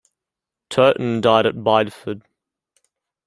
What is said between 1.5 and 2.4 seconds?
Bideford.